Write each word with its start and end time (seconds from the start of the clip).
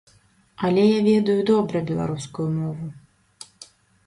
Але 0.69 0.85
я 0.85 0.99
ведаю 1.09 1.35
добра 1.51 1.77
беларускую 1.91 2.47
мову. 2.57 2.85